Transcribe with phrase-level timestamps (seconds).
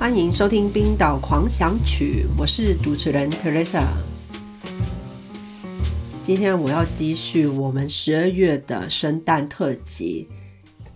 [0.00, 3.84] 欢迎收听《冰岛狂想曲》，我是主持人 Teresa。
[6.22, 10.26] 今天我要继续我们十二月的圣诞特辑。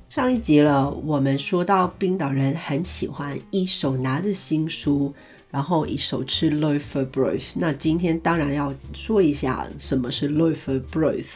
[0.09, 5.13] 上一集了，我们说到冰岛人很喜欢一手拿着新书，
[5.51, 11.29] 然后一手吃 loafer b r o t h 那今天当然要说一下什么是 loafer b r o t h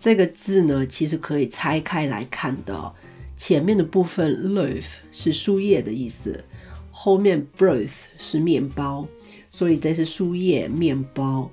[0.00, 2.92] 这个字呢，其实可以拆开来看的。
[3.36, 6.44] 前面的部分 loaf 是树叶的意思。
[7.02, 9.06] 后面 broth 是面包，
[9.50, 11.50] 所以这是树叶面包。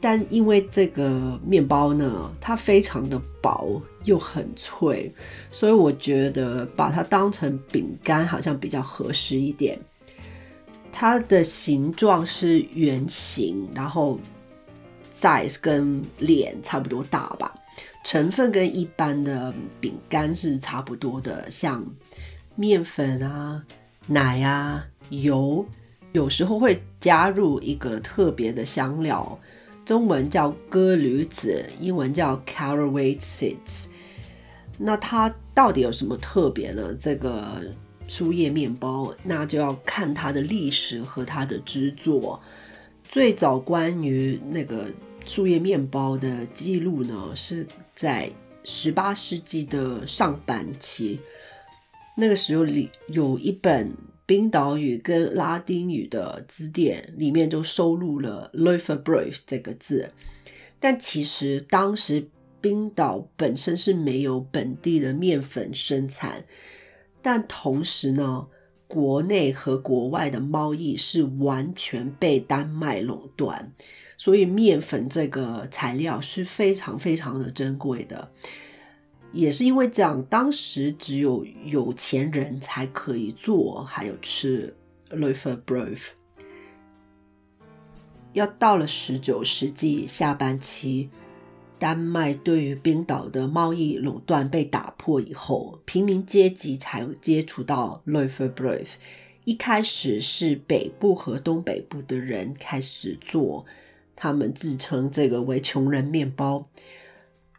[0.00, 5.12] 但因为这个面包呢，它非常的薄又很脆，
[5.50, 9.78] 所以我觉得把它当成饼干好像比较合适一点。
[10.90, 14.18] 它的形状是圆形，然后
[15.12, 17.54] size 跟脸差不多大吧。
[18.02, 21.84] 成分跟一般的饼干是差不多的，像
[22.54, 23.62] 面粉啊。
[24.10, 25.66] 奶啊，油，
[26.12, 29.38] 有时候会加入一个特别的香料，
[29.84, 33.88] 中文叫鸽驴子，英文叫 caraway seeds。
[34.78, 36.94] 那它到底有什么特别呢？
[36.98, 37.60] 这个
[38.08, 42.40] 树叶面包，那就要看它的历史和它的制作。
[43.06, 44.86] 最早关于那个
[45.26, 48.30] 树叶面包的记录呢，是在
[48.64, 51.20] 十八世纪的上半期。
[52.20, 53.94] 那个时候里有一本
[54.26, 60.10] 冰岛语跟拉丁语的字典，里面就收录了 l o f e r b r a v e 这个字。
[60.80, 62.28] 但其实当时
[62.60, 66.44] 冰岛本身是没有本地的面粉生产，
[67.22, 68.48] 但同时呢，
[68.88, 73.72] 国内和国外的贸易是完全被丹麦垄断，
[74.16, 78.32] 所以面粉这个材料是非常非常的珍贵的。
[79.32, 84.74] 也是因为这样，当时只有有钱人才可以做，还有吃
[85.10, 86.12] l o f e r b r o f
[88.32, 91.10] 要到了十九世纪下半期，
[91.78, 98.96] 丹麦对于冰岛的贸易垄断被打破以后，平民阶级才接触到 l o f e r b r o f
[99.44, 103.64] 一开始是北部和东北部的人开始做，
[104.14, 106.68] 他们自称这个为穷人面包。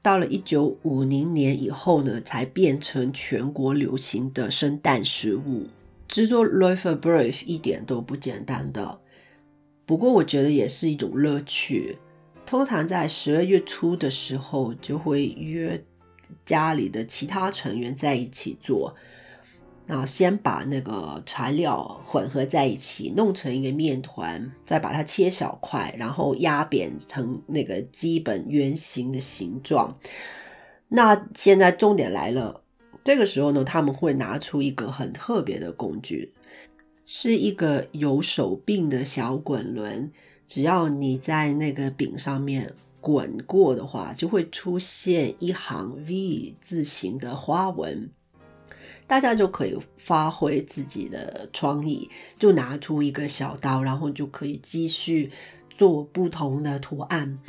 [0.02, 5.68] 到了一九五零年以后呢，才变成全国流行的生蛋食物。
[6.08, 9.00] 制作 l o f e r b r e f 一点都不简单的，
[9.86, 11.98] 不过我觉得也是一种乐趣。
[12.46, 15.84] 通常在十二月初的时候，就会约
[16.46, 18.96] 家里的其他成员在一起做。
[19.92, 29.98] 那先把那个材料混合在一起，弄成一个面团，再把它切小块，然后压扁成那个基本圆形的形状。
[30.90, 32.62] 那现在重点来了，
[33.04, 36.36] 这个时候呢，他们会拿出一个很特别的工具，
[37.08, 40.12] 是一个有手柄的小滚轮。
[40.48, 42.72] 只要你在那个饼上面
[43.02, 48.12] 滚过的话，就会出现一行 V 字形的花纹。
[49.10, 55.32] 大家就可以发挥自己的创意，就拿出一个小刀，然后就可以继续
[55.76, 57.40] 做不同的图案。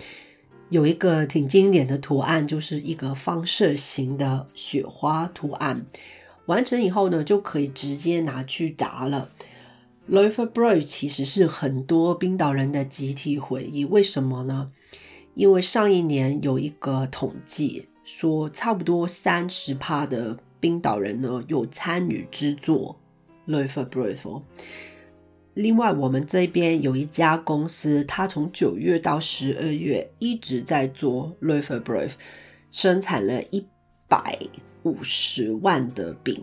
[0.70, 5.84] 有一个挺经典的图案，就是一个放射型的雪花图案。
[6.46, 9.28] 完成以后呢，就可以直接拿去炸了。
[10.06, 13.84] l o f e r b r o 其实是很多冰岛人的集体回忆。
[13.84, 14.72] 为什么呢？
[15.34, 20.38] 因为上一年有一个统计说，差不多三十帕的。
[20.60, 23.00] 冰岛人呢有参与制作
[23.46, 24.42] l o f e r b r e f
[25.54, 32.16] 另外，我们这边有一家公司，它从九月到十二月一直在做 l o f e r b r e f
[32.70, 33.66] 生产了一
[34.06, 34.38] 百
[34.84, 36.40] 五十万的饼，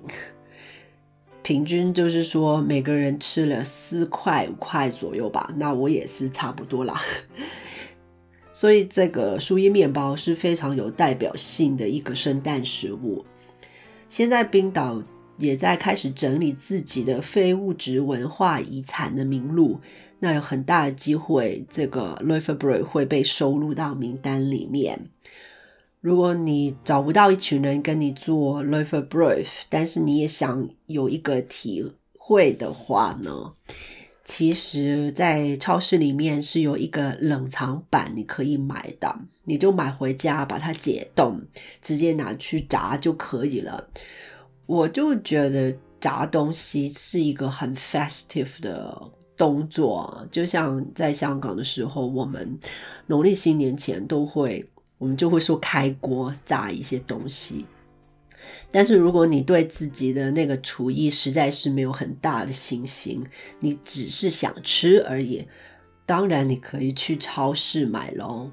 [1.42, 5.54] 平均就是说每个人吃了四块五块左右吧。
[5.56, 7.02] 那我也是差不多啦。
[8.52, 13.26] 所以这个树叶面包是非常有代表性的一个圣诞食物。
[14.10, 15.02] 现在冰岛
[15.38, 19.80] 也在开始整理自己的非物质文化遗产的名录，
[20.20, 25.10] 那有很大的机会，这个 l o f e b r e 会被收录到名单里面。
[26.00, 33.54] 如果你找不到一群人跟你做 l o f e r b r e 但是你也想有一个体会的话呢，
[34.28, 39.18] 其实，在超市里面是有一个冷藏版，你可以买的。
[39.46, 41.42] 你就买回家，把它解冻，
[41.82, 43.88] 直接拿去炸就可以了。
[44.66, 49.02] 我就觉得炸东西是一个很 festive 的
[49.38, 52.60] 动作，就像在香港的时候，我们
[53.06, 54.64] 农历新年前都会，
[54.98, 57.66] 我们就会说开锅炸一些东西。
[58.72, 63.24] 但是如果你对自己的那个厨艺实在是没有很大的信心，
[63.60, 65.48] 你只是想吃而已，
[66.06, 68.52] 当然你可以去超市买喽。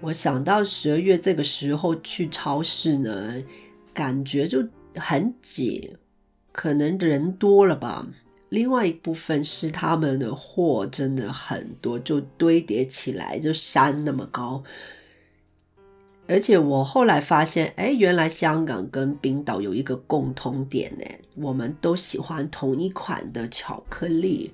[0.00, 3.34] 我想到十二月这个时候去超市呢，
[3.92, 5.96] 感觉就很挤，
[6.52, 8.06] 可能人多了吧。
[8.48, 14.64] 另外一部分是他们的货真的很多，就堆叠起来，就山那么高。
[16.30, 21.04] 而且我后来发现，哎，原来香港跟冰岛有一个共通点呢，
[21.34, 24.52] 我们都喜欢同一款的巧克力。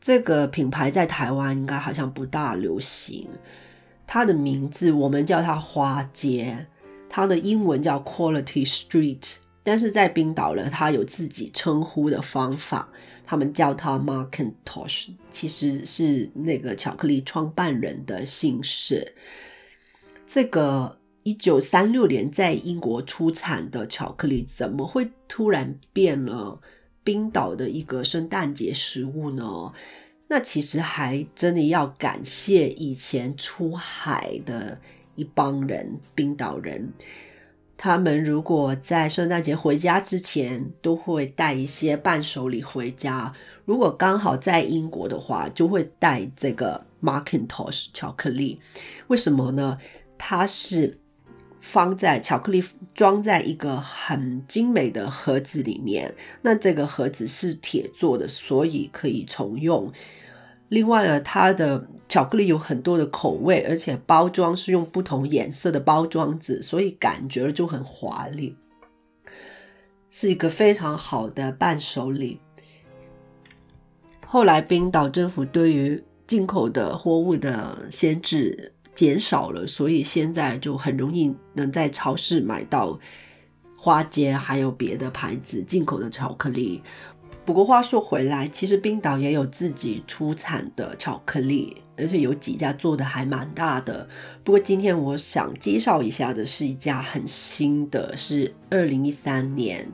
[0.00, 3.28] 这个品牌在台湾应该好像不大流行，
[4.06, 6.68] 它的名字我们叫它花街，
[7.08, 9.38] 它的英文叫 Quality Street。
[9.64, 12.88] 但是在冰岛呢，它有自己称呼的方法，
[13.24, 19.14] 他们叫它 Markentosh，其实是那个巧克力创办人的姓氏。
[20.26, 26.60] 这个一九三六年在英国出产的巧克力，怎么会突然变了
[27.02, 29.72] 冰岛的一个圣诞节食物呢？
[30.28, 34.78] 那其实还真的要感谢以前出海的
[35.14, 36.92] 一帮人，冰岛人。
[37.78, 43.32] 他们如果在圣诞节回家之前，都会带一些伴手礼回家。
[43.64, 48.58] 如果刚好在英国的话，就会带这个 Markintosh 巧克力。
[49.08, 49.78] 为什么呢？
[50.18, 50.98] 它是
[51.58, 52.62] 放在巧克力
[52.94, 56.14] 装在一个很精美的盒子里面。
[56.42, 59.92] 那这个盒子是铁做的，所以可以重用。
[60.68, 68.56] 另外呢，它的巧克力有很多的口味，而且包装是用不同颜色的包装纸，所以感觉就很华丽，
[70.10, 72.40] 是一个非常好的伴手礼。
[74.26, 82.98] 后来冰岛政府对于进口的货物的限制减少了，所以现在就很容易能在超市买到
[83.76, 86.82] 花街还有别的牌子进口的巧克力。
[87.44, 94.08] 不过话说回来，其实冰岛也有自己出产的巧克力，而且有几家做的还蛮大的。
[94.42, 99.86] 不过今天我想介绍一下的是一家很新的，是二零一三年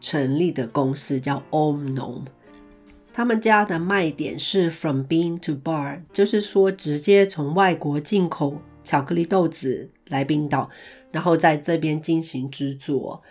[0.00, 2.26] 成立的公司，叫 Omnom。
[3.12, 10.70] 他们家的卖点是 From Bean to Bar，就是说直接从外国进口巧克力豆子来冰岛，
[11.10, 13.22] 然后在这边进行制作。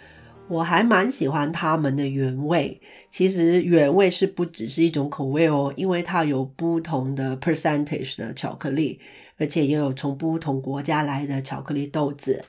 [0.48, 2.81] 我还蛮喜欢他们的原味。
[3.08, 9.00] 其实原味是不只是一种口味哦，因为它有不同的 percentage 的巧克力，
[9.38, 12.44] 而且也有从不同国家来的巧克力豆子，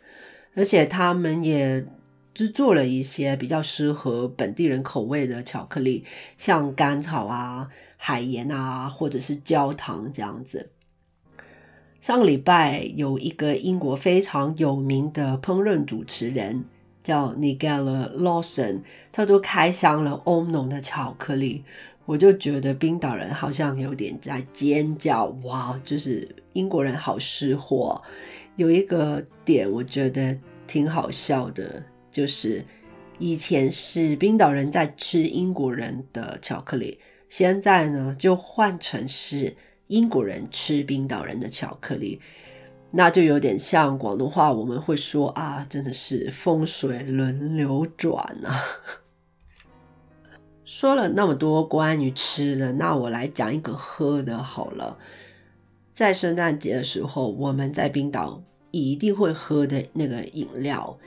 [0.55, 1.85] 而且他们也
[2.35, 6.05] 制作了一些比较适合本地人口味的巧克力，
[6.37, 10.71] 像甘草啊、海盐啊，或者是焦糖这样子。
[12.01, 16.65] 上个礼拜有一个英国非常有名的烹饪主持人。
[17.03, 21.65] 叫 Nigella Lawson，他都开箱了 Omno 的巧克力，
[22.05, 28.01] 我就觉得冰岛人好像有点在尖叫，哇，就是英国人好识货。
[28.57, 32.65] 有一个点我觉得挺好笑的，就是
[33.19, 36.99] 以前是冰岛人在吃英国人的巧克力，
[37.29, 39.57] 现在呢就换成是
[39.89, 42.21] 英国人吃冰岛人的巧克力。
[42.93, 48.61] 那就有点像广东话，我们会说啊，真的是风水轮流转啊。
[50.65, 54.99] 说了那么多关于吃的，那我来讲一个喝的好了。
[55.95, 60.99] 在圣诞节的时候，我们在冰岛一定会喝的那个饮料，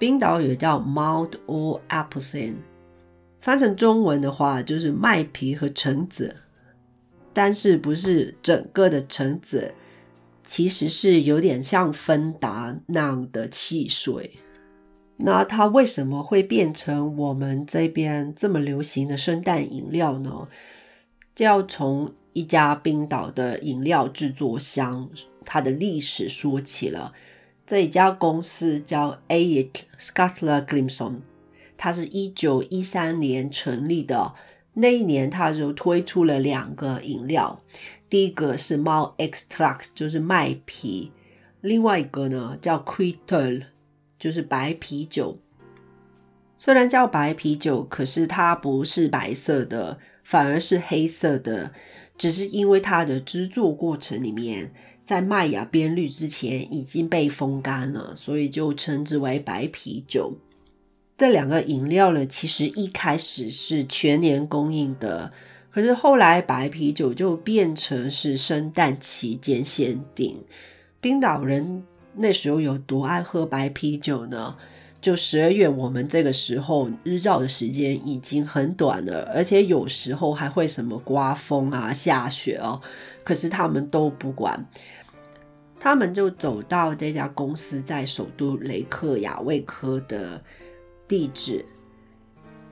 [0.00, 2.54] 冰岛也叫 Malt or Apple，
[3.38, 6.36] 翻成中文的话就是麦皮和橙子，
[7.34, 9.74] 但是不是整个的橙子。
[10.42, 14.38] 其实是有点像芬达那样的汽水，
[15.18, 20.48] 那它为什么会变成我们这边这么流行的圣诞饮料呢？
[21.34, 25.10] 就要从一家冰岛的饮料制作商
[25.44, 27.12] 它的历史说起了。
[27.70, 31.18] 这一家公司叫 a i t Scotland Grimson，
[31.76, 34.34] 它是一九一三年成立的。
[34.74, 37.62] 那一年，它就推出了两个饮料。
[38.08, 41.12] 第一个是猫 extract，就是麦皮；
[41.60, 43.62] 另外一个呢叫 q u i t e l
[44.18, 45.38] 就是白啤酒。
[46.58, 51.70] 虽然叫白啤酒，可是它不是白色的，反而是黑色的。
[52.18, 54.72] 只是因为它的制作过程里面，
[55.10, 60.34] 在麦芽变绿之前已经被风干了，所以就称之为白啤酒。
[61.18, 65.32] 这两个饮料呢，其实一开始是全年供应的。
[65.68, 70.36] 可是后来白啤酒就变成是圣诞期间限定。
[71.00, 71.82] 冰岛人
[72.14, 74.54] 那时候有多爱喝白啤酒呢？
[75.00, 82.80] 就十二月，我们这个时候日照的时间已经很短了，而且有时候还会什么刮风啊、下雪哦。
[83.24, 84.66] 可是他们都不管，
[85.80, 90.40] 他们就走到这家公司在首都雷克雅未克的
[91.08, 91.64] 地址，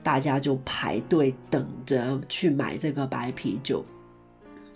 [0.01, 3.83] 大家就排队等着去买这个白啤酒。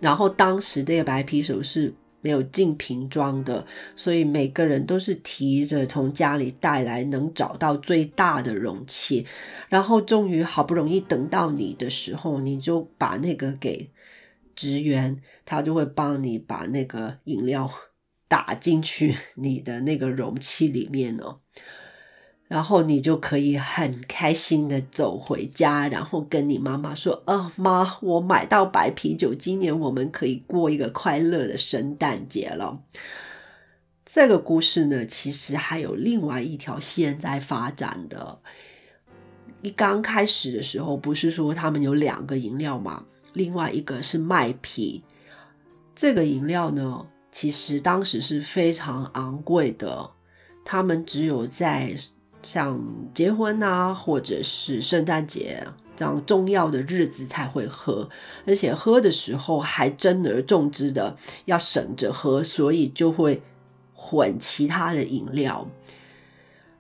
[0.02, 1.94] 然后当时这个白啤酒是。
[2.26, 9.28] 没有进瓶装的，所以每个人都是提着从家里带来能找到最大的容器，
[9.68, 13.92] 然后终于好不容易等到你的时候，你就把那个给
[14.56, 17.70] 职员，他就会帮你把那个饮料
[18.34, 21.38] 打进去你的那个容器里面哦。
[22.48, 32.82] 然后你就可以很开心的走回家，然后跟你妈妈说：“啊，妈，我买到白啤酒，今年我们可以过一个快乐的圣诞节了。”
[34.04, 38.40] 这个故事呢，其实还有另外一条线在发展的。
[39.62, 43.06] 一刚开始的时候，不是说他们有两个饮料吗？
[43.34, 45.04] 另外一个是麦啤。
[45.96, 50.12] 这个饮料呢，其实当时是非常昂贵的，
[50.64, 51.94] 他们只有在。
[52.46, 52.78] 像
[53.14, 58.10] 结婚啊，或者是圣诞节这样重要的日子才会喝，
[58.46, 63.42] 而且喝的时候还珍而重之的要省着喝，所以就会
[63.94, 65.66] 混其他的饮料。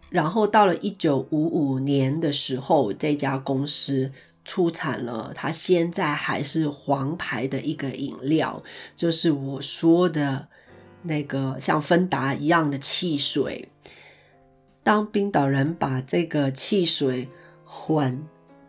[0.09, 4.11] 然后到了一九五五年的时候，这家公司
[4.45, 8.61] 出产了它现在还是黄牌的一个饮料，
[8.95, 10.47] 就是我说的
[11.03, 13.69] 那个像芬达一样的汽水。
[14.83, 17.29] 当冰岛人把这个汽水
[17.63, 18.21] 混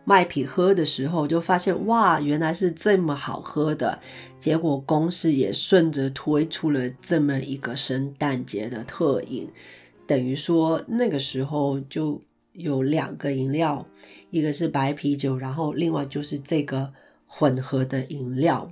[0.05, 3.99] 麦皮喝的时候，就发现哇，原来是这么好喝的。
[4.39, 9.49] 结果公司也顺着推出了这么一个圣诞节的特饮，
[10.07, 12.21] 等于说那个时候就
[12.55, 13.87] 有两个饮料，
[14.31, 16.91] 一个是白啤酒，然后另外就是这个
[17.25, 18.71] 混合的饮料。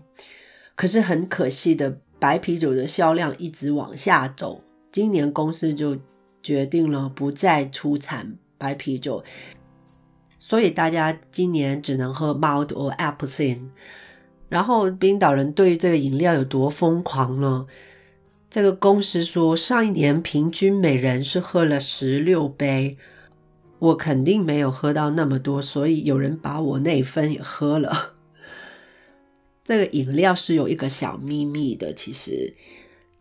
[0.75, 5.97] 可是很可惜的，白啤酒的销量一直往下走，今年公司就。
[6.45, 9.23] 决定了不再出产白啤酒，
[10.37, 13.69] 所以大家今年只能喝 Malt or Applesin。
[14.49, 17.65] 然后冰岛人对于这个饮料有多疯狂呢？
[18.49, 22.97] 这个公司说，上一年平均每人是喝了十六杯，
[23.83, 28.13] 我肯定没有喝到那么多，所以有人把我那份也喝了。
[29.61, 32.53] 这个饮料是有一个小秘密的，其实。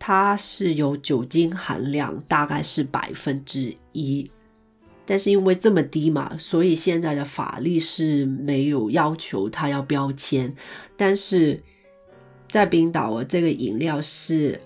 [0.04, 4.28] 它是有酒精含量，大概是百分之一，
[5.07, 10.52] 但是因为这么低嘛，所以现在的法律是没有要求它要标签。
[10.97, 11.62] 但是
[12.49, 14.61] 在冰岛啊，这个饮料是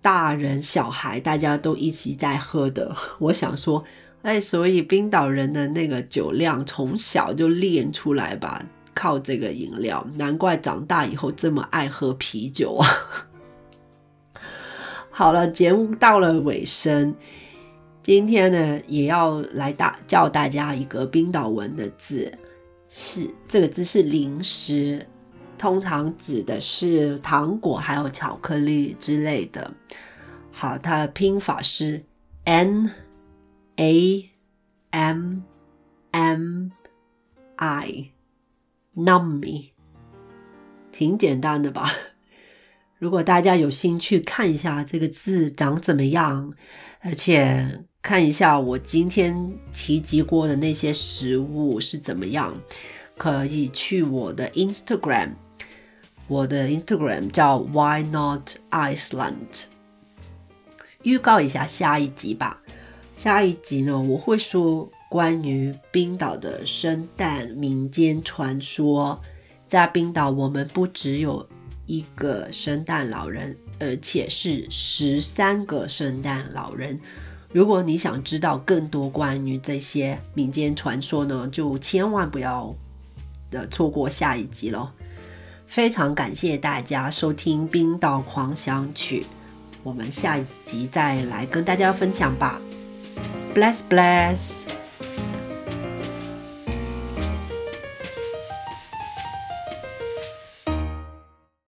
[0.00, 2.96] 大人小孩大家都一起在喝的。
[3.18, 3.84] 我想说，
[4.28, 12.86] 哎，所以冰岛人的那个酒量从小就练出来吧，靠这个饮料，难怪长大以后这么爱喝啤酒啊。
[15.08, 17.14] 好了，节目到了尾声，
[18.02, 22.30] 今天呢也要来大教大家一个冰岛文的字，
[22.90, 25.06] 是这个字是零食，
[25.56, 29.72] 通常指的是糖果还有巧克力之类的。
[30.52, 32.04] 好，它的拼法是
[32.44, 32.90] n
[33.78, 34.30] a
[34.90, 35.42] m
[36.10, 36.70] m
[37.56, 38.10] i，nummy，
[40.90, 41.88] 挺简单的吧？
[42.98, 46.52] 如果大家有兴趣看一下这个字长怎么样，
[47.00, 52.60] 而且看一下我今天提及过的那些食物是怎么样，
[53.16, 55.34] 可以去我的 Instagram，
[56.26, 59.66] 我的 Instagram 叫 Why Not Iceland。
[61.04, 62.60] 预告一下下一集吧，
[63.18, 69.20] 下一集呢我会说关于冰岛的圣诞民间传说，
[69.68, 71.44] 在冰岛我们不只有。
[71.86, 77.00] 一个圣诞老人，而且是十三个圣诞老人。
[77.50, 82.76] 如果你想知道更多关于这些民间传说呢，就千万不要
[83.50, 84.90] 的错过下一集喽。
[85.66, 89.22] 非常感谢大家收听《冰岛狂想曲》，
[89.82, 92.60] 我们下一集再来跟大家分享吧。
[93.58, 94.68] Bless bless。